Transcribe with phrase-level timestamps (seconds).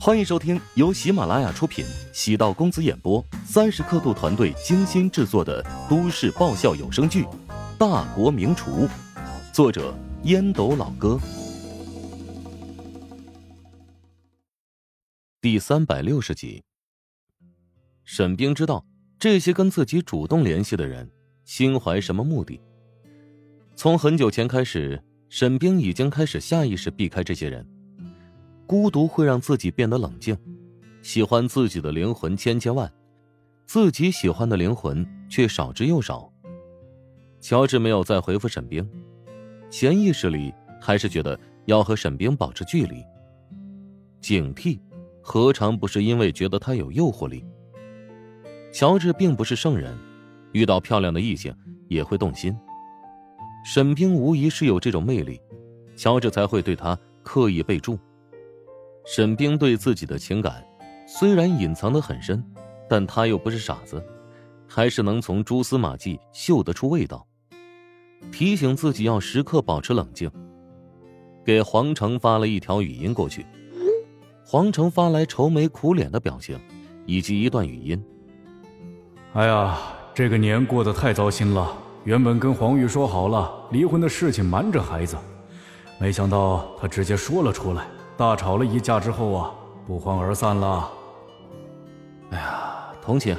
[0.00, 7.22] 欢迎收听由喜马拉雅出品、喜道公子演播、三十刻度团队精心制作的都市爆笑有声剧
[7.78, 8.86] 《大国名厨》，
[9.52, 11.18] 作者烟斗老哥，
[15.40, 16.62] 第三百六十集。
[18.04, 18.84] 沈冰知道
[19.18, 21.10] 这些跟自己主动联系的人
[21.44, 22.60] 心怀什么目的。
[23.74, 27.66] 从很久前开始，沈冰已经开始下意识避开这些人。
[28.66, 30.36] 孤独会让自己变得冷静，
[31.02, 32.90] 喜欢自己的灵魂千千万，
[33.66, 36.30] 自己喜欢的灵魂却少之又少。
[37.40, 38.88] 乔治没有再回复沈冰，
[39.68, 43.04] 潜意识里还是觉得要和沈冰保持距离。
[44.20, 44.80] 警惕，
[45.20, 47.44] 何尝不是因为觉得他有诱惑力？
[48.72, 49.94] 乔治并不是圣人，
[50.52, 51.54] 遇到漂亮的异性
[51.88, 52.56] 也会动心。
[53.66, 55.38] 沈冰无疑是有这种魅力，
[55.96, 57.98] 乔治才会对他刻意备注。
[59.04, 60.64] 沈冰对自己的情感
[61.06, 62.42] 虽然隐藏的很深，
[62.88, 64.02] 但他又不是傻子，
[64.66, 67.26] 还是能从蛛丝马迹嗅得出味道。
[68.32, 70.30] 提醒自己要时刻保持冷静。
[71.44, 73.44] 给黄成发了一条语音过去，
[74.46, 76.58] 黄成发来愁眉苦脸的表情，
[77.04, 78.02] 以及一段语音。
[79.34, 79.78] 哎呀，
[80.14, 81.76] 这个年过得太糟心了。
[82.04, 85.18] 原本跟黄玉说好了离婚的事情，瞒着孩子，
[85.98, 87.86] 没想到他直接说了出来。
[88.16, 89.50] 大吵了一架之后啊，
[89.86, 90.90] 不欢而散了。
[92.30, 93.36] 哎呀，同情。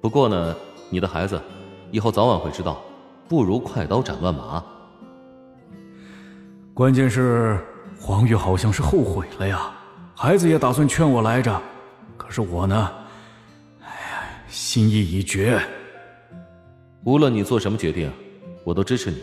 [0.00, 0.54] 不过呢，
[0.90, 1.40] 你的孩子
[1.90, 2.80] 以后早晚会知道，
[3.28, 4.62] 不如快刀斩乱麻。
[6.74, 7.58] 关键是
[7.98, 9.72] 黄玉好像是后悔了呀，
[10.14, 11.60] 孩子也打算劝我来着，
[12.16, 12.90] 可是我呢，
[13.80, 15.60] 哎呀，心意已决。
[17.04, 18.12] 无论你做什么决定，
[18.64, 19.18] 我都支持你。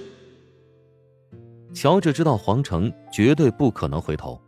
[1.73, 4.41] 乔治知道黄城绝对不可能回头。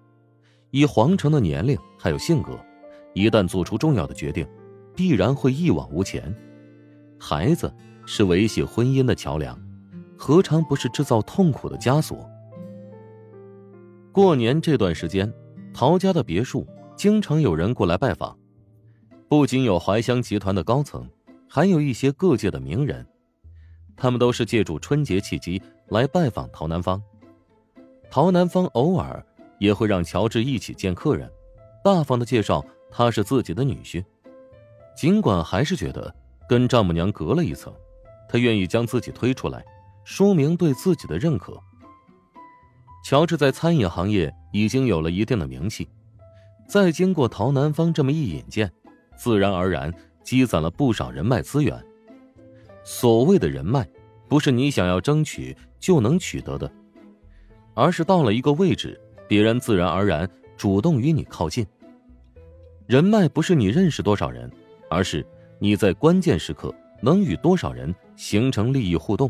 [0.71, 2.59] 以皇城的年龄还有性格，
[3.13, 4.47] 一旦做出重要的决定，
[4.95, 6.35] 必然会一往无前。
[7.19, 7.73] 孩子
[8.05, 9.59] 是维系婚姻的桥梁，
[10.17, 12.29] 何尝不是制造痛苦的枷锁？
[14.11, 15.31] 过年这段时间，
[15.73, 18.37] 陶家的别墅经常有人过来拜访，
[19.29, 21.09] 不仅有怀香集团的高层，
[21.47, 23.05] 还有一些各界的名人，
[23.95, 27.01] 他们都是借助春节契机来拜访陶南方。
[28.09, 29.25] 陶南方偶尔。
[29.59, 31.31] 也会让乔治一起见客人，
[31.83, 34.03] 大方的介绍他是自己的女婿。
[34.95, 36.13] 尽管还是觉得
[36.49, 37.73] 跟丈母娘隔了一层，
[38.27, 39.63] 他愿意将自己推出来，
[40.03, 41.61] 说明对自己的认可。
[43.05, 45.87] 乔治在餐饮行业已经有了一定的名气，
[46.67, 48.71] 再经过陶南方这么一引荐，
[49.15, 51.81] 自然而然积攒了不少人脉资源。
[52.83, 53.87] 所谓的人脉，
[54.27, 56.69] 不是你想要争取就能取得的，
[57.75, 58.99] 而是到了一个位置。
[59.27, 61.65] 别人自然而然主动与你靠近。
[62.85, 64.49] 人脉不是你认识多少人，
[64.89, 65.25] 而是
[65.59, 69.29] 你在关键时刻能与多少人形成利益互动。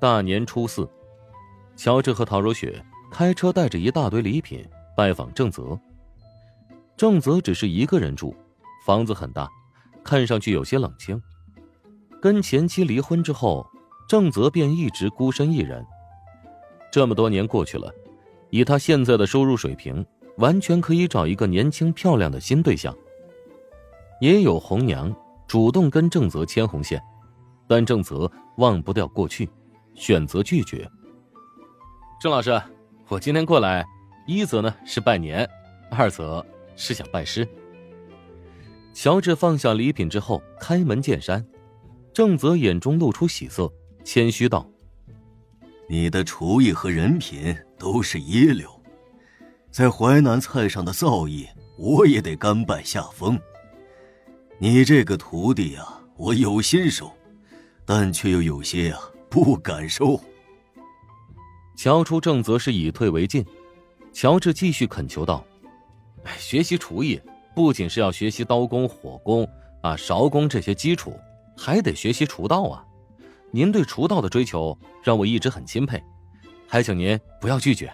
[0.00, 0.88] 大年初四，
[1.76, 4.64] 乔治和陶如雪开车带着一大堆礼品
[4.96, 5.78] 拜访郑泽。
[6.96, 8.34] 郑泽只是一个人住，
[8.86, 9.48] 房子很大，
[10.02, 11.20] 看上去有些冷清。
[12.20, 13.64] 跟前妻离婚之后，
[14.08, 15.84] 郑泽便一直孤身一人。
[16.90, 17.92] 这么多年过去了。
[18.50, 20.04] 以他现在的收入水平，
[20.36, 22.96] 完全可以找一个年轻漂亮的新对象。
[24.20, 25.14] 也有红娘
[25.46, 27.02] 主动跟郑泽牵红线，
[27.66, 29.48] 但郑泽忘不掉过去，
[29.94, 30.88] 选择拒绝。
[32.20, 32.60] 郑老师，
[33.08, 33.86] 我今天过来，
[34.26, 35.48] 一则呢是拜年，
[35.90, 36.44] 二则
[36.74, 37.46] 是想拜师。
[38.92, 41.46] 乔治放下礼品之后，开门见山。
[42.12, 43.72] 郑泽眼中露出喜色，
[44.02, 44.68] 谦虚道。
[45.90, 48.68] 你的厨艺和人品都是一流，
[49.70, 53.40] 在淮南菜上的造诣，我也得甘拜下风。
[54.58, 55.86] 你这个徒弟呀，
[56.18, 57.10] 我有心收，
[57.86, 58.98] 但却又有些呀
[59.30, 60.20] 不敢收。
[61.74, 63.46] 乔出正则是以退为进，
[64.12, 65.42] 乔治继续恳求道
[66.24, 67.18] ：“哎，学习厨艺
[67.54, 69.48] 不仅是要学习刀工、火工
[69.80, 71.18] 啊、勺工这些基础，
[71.56, 72.84] 还得学习厨道啊。”
[73.50, 76.02] 您对厨道的追求让我一直很钦佩，
[76.66, 77.92] 还请您不要拒绝。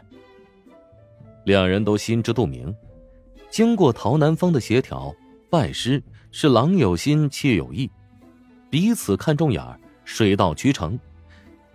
[1.44, 2.74] 两人都心知肚明，
[3.50, 5.14] 经过陶南方的协调，
[5.50, 7.90] 拜师是郎有心，妾有意，
[8.70, 10.98] 彼此看中眼儿，水到渠成，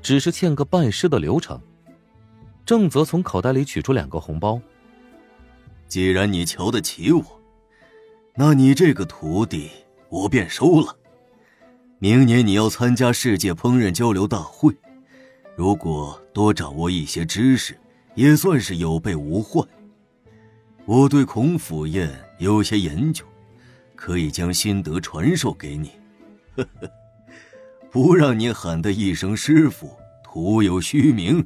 [0.01, 1.59] 只是欠个拜师的流程。
[2.65, 4.59] 郑泽从口袋里取出两个红包。
[5.87, 7.23] 既然你瞧得起我，
[8.35, 9.69] 那你这个徒弟
[10.09, 10.95] 我便收了。
[12.01, 14.73] 明年你要参加世界烹饪交流大会，
[15.57, 17.77] 如果多掌握一些知识，
[18.15, 19.67] 也算是有备无患。
[20.85, 23.25] 我对孔府宴有些研究，
[23.97, 25.91] 可以将心得传授给你。
[26.55, 26.89] 呵呵，
[27.91, 29.91] 不让你喊的一声师傅，
[30.23, 31.45] 徒有虚名。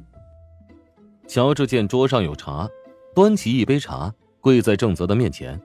[1.26, 2.70] 乔治见桌上有茶，
[3.12, 5.60] 端起一杯茶，跪在郑泽的面前：“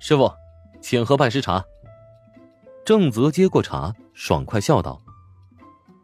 [0.00, 0.28] 师傅，
[0.80, 1.64] 请喝拜师茶。”
[2.84, 5.00] 郑泽接过茶，爽快笑道：“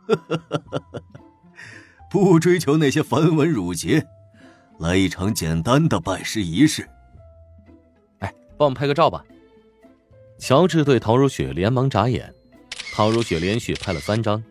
[2.11, 4.07] 不追求那些繁文缛节，
[4.79, 6.89] 来一场简单的拜师仪式。”
[8.21, 9.25] 哎，帮我们拍个照吧。
[10.39, 12.33] 乔治对陶如雪连忙眨眼，
[12.93, 14.43] 陶如雪连续拍了三张，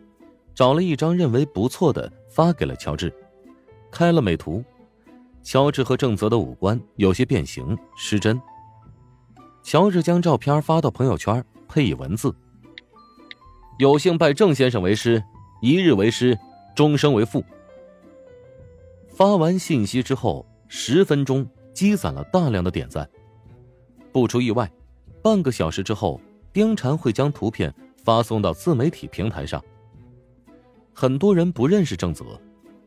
[0.54, 3.12] 找了一张认为不错的发给了乔治。
[3.90, 4.62] 开了美图，
[5.42, 8.40] 乔治和郑泽的五官有些变形失真。
[9.62, 12.34] 乔治将照片发到朋友圈，配以文字
[13.78, 15.22] ：“有幸拜郑先生为师，
[15.60, 16.38] 一日为师，
[16.74, 17.44] 终生为父。”
[19.08, 23.08] 发完信息之后，十分钟积攒了大量的点赞。
[24.12, 24.70] 不出意外，
[25.22, 26.20] 半个小时之后，
[26.52, 29.62] 丁禅会将图片发送到自媒体平台上。
[30.92, 32.24] 很多人不认识郑泽。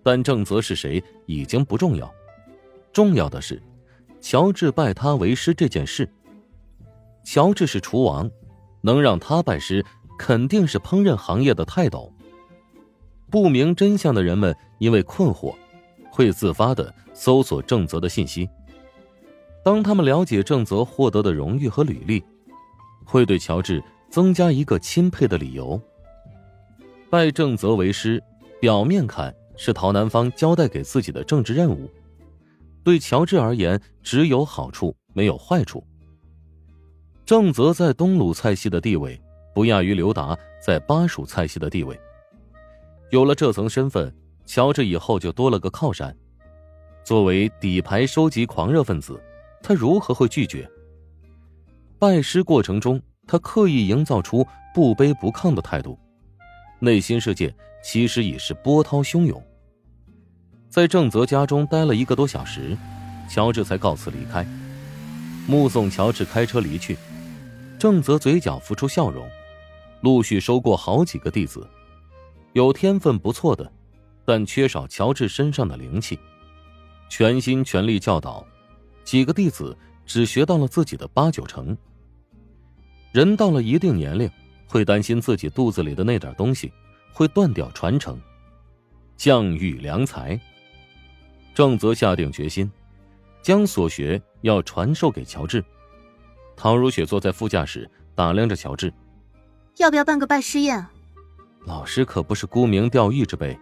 [0.01, 2.09] 但郑泽是谁已经不重要，
[2.93, 3.61] 重要的是，
[4.21, 6.09] 乔治拜他为师这件事。
[7.25, 8.31] 乔治是厨王，
[8.81, 9.85] 能让他拜师，
[10.17, 12.11] 肯定是烹饪行业的泰斗。
[13.29, 15.53] 不明真相的人们因为困惑，
[16.11, 18.49] 会自发的搜索郑泽的信息。
[19.63, 22.23] 当他们了解郑泽获得的荣誉和履历，
[23.03, 25.79] 会对乔治增加一个钦佩的理由。
[27.09, 28.23] 拜郑泽为师，
[28.59, 29.33] 表面看。
[29.61, 31.91] 是陶南方交代给自己的政治任务，
[32.81, 35.85] 对乔治而言只有好处没有坏处。
[37.29, 39.21] 郑泽在东鲁菜系的地位
[39.53, 41.95] 不亚于刘达在巴蜀菜系的地位，
[43.11, 44.11] 有了这层身份，
[44.47, 46.11] 乔治以后就多了个靠山。
[47.03, 49.21] 作为底牌收集狂热分子，
[49.61, 50.67] 他如何会拒绝？
[51.99, 54.43] 拜师过程中，他刻意营造出
[54.73, 55.99] 不卑不亢的态度，
[56.79, 59.39] 内心世界其实已是波涛汹涌。
[60.67, 62.75] 在郑泽家中待了一个多小时，
[63.29, 64.43] 乔治才告辞离开。
[65.45, 66.97] 目送乔治开车离去，
[67.79, 69.25] 郑泽嘴角浮出笑容，
[70.01, 71.65] 陆续收过好几个弟子，
[72.51, 73.71] 有天分不错的，
[74.25, 76.19] 但缺少乔治身上的灵气。
[77.07, 78.45] 全心全力教导，
[79.05, 81.75] 几个弟子只学到了自己的八九成。
[83.13, 84.29] 人到了一定年龄，
[84.67, 86.69] 会担心自己肚子里的那点东西
[87.13, 88.19] 会断掉传承，
[89.15, 90.37] 降育良才。
[91.55, 92.69] 郑泽下定决心，
[93.41, 95.63] 将所学要传授给乔治。
[96.61, 98.93] 唐如雪坐在副驾驶，打量着乔治
[99.79, 100.91] ：“要不要办个拜师宴啊？”
[101.65, 103.57] 老师可不是沽名钓誉之辈。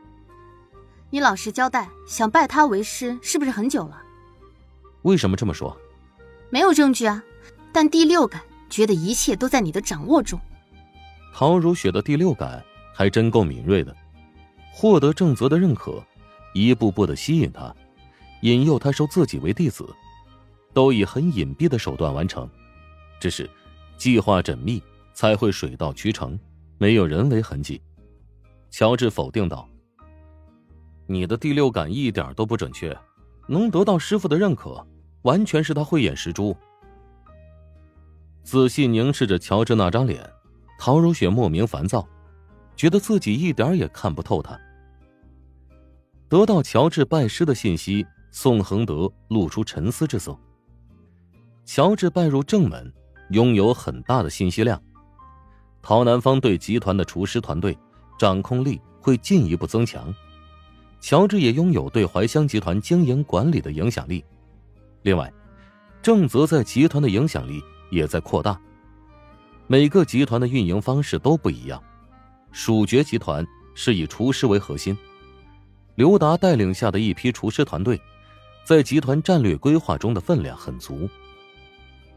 [1.12, 4.02] 你老实交代，想拜他为师是不是很久了？
[5.04, 5.78] 为什么这么说？
[6.50, 7.24] 没有证据啊，
[7.72, 10.40] 但第六感觉得一切都在你的掌握中。
[11.36, 12.66] 陶如雪的第六感
[12.96, 13.96] 还真够敏锐的，
[14.74, 16.04] 获得郑泽的认可，
[16.56, 17.72] 一步步的吸引他。
[18.42, 19.88] 引诱他收自己为弟子，
[20.74, 22.50] 都以很隐蔽的手段完成，
[23.20, 23.50] 只是
[23.98, 24.82] 计划缜密，
[25.14, 26.40] 才会水到渠成，
[26.78, 27.82] 没有人为痕迹。
[28.70, 29.68] 乔治否定道
[31.08, 32.98] ：“你的第六感一点都不准确，
[33.48, 34.86] 能得到师傅的认可，
[35.24, 36.56] 完全是他慧眼识珠。”
[38.44, 40.30] 仔细凝视着乔治那张脸，
[40.80, 42.08] 陶如雪莫名烦躁，
[42.76, 44.60] 觉得自己一点也看不透他。
[46.30, 48.06] 得到乔治拜师的信息。
[48.30, 50.38] 宋恒德露出沉思之色。
[51.66, 52.94] 乔治拜入正门，
[53.32, 54.82] 拥有很大的信息量。
[55.82, 57.78] 陶南方对集团的厨师团队
[58.20, 60.14] 掌控力会进一步增强。
[61.00, 64.24] 乔治也拥有对怀乡集团经营管理的影响力。
[65.04, 65.32] 另外，
[66.02, 68.60] 郑泽在集团的影响力也在扩大。
[69.68, 71.82] 每个集团的运营方式都不一样。
[72.52, 74.98] 蜀爵集团是以厨师为核心，
[75.96, 78.00] 刘达带领下的一批厨师团队。
[78.66, 81.08] 在集团战略规划中的分量很足，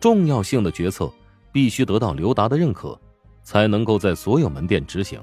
[0.00, 1.12] 重要性的决策
[1.52, 2.98] 必须得到刘达的认可，
[3.42, 5.20] 才能够在所有门店执行。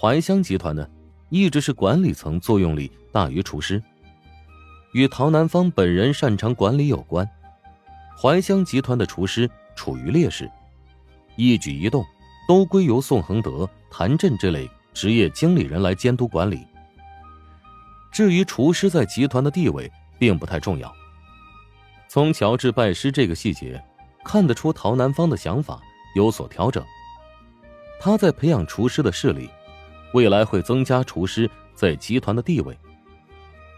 [0.00, 0.86] 怀香集团呢，
[1.28, 3.82] 一直是管理层作用力大于厨师，
[4.92, 7.28] 与陶南方本人擅长管理有关。
[8.16, 10.48] 怀香集团的厨师处于劣势，
[11.34, 12.04] 一举一动
[12.46, 16.64] 都归由宋恒德、谭震这类职业经理人来监督管理。
[18.12, 20.94] 至于厨师在集团的地位，并不太重要。
[22.14, 23.82] 从乔治拜师这个细节，
[24.24, 25.82] 看得出陶南方的想法
[26.14, 26.80] 有所调整。
[27.98, 29.50] 他在培养厨师的势力，
[30.12, 32.78] 未来会增加厨师在集团的地位。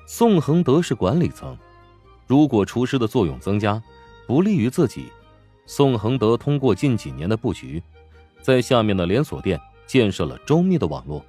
[0.06, 1.56] 宋恒德是管理层，
[2.26, 3.82] 如果厨师的作用增加，
[4.26, 5.10] 不利于自己，
[5.64, 7.82] 宋恒德通过近几年的布局，
[8.42, 11.24] 在下面的连锁店建设了周密的网络。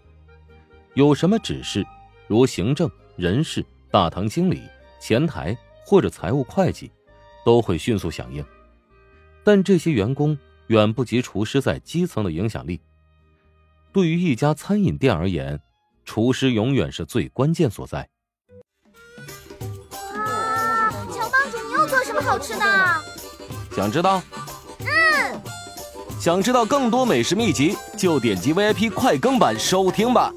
[0.94, 1.88] 有什么指示，
[2.28, 4.62] 如行政、人事、大堂经理、
[5.00, 6.92] 前台或者财务会计，
[7.48, 8.44] 都会迅速响应。
[9.42, 10.38] 但这些员工
[10.68, 12.82] 远不及厨师在基层的影响力。
[13.94, 15.58] 对于一家餐饮店而言，
[16.04, 18.06] 厨师永远是最关键所在。
[20.14, 22.66] 哇，乔帮主，你又做什么好吃的？
[23.74, 24.22] 想知道？
[24.80, 25.42] 嗯。
[26.20, 30.34] 想知道更多美食秘籍，就点击 VIP 快更版收听吧。